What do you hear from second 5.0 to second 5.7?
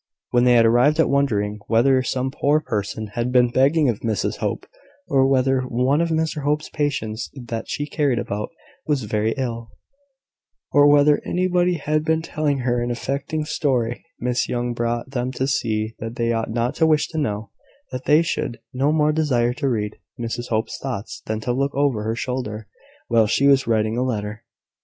or whether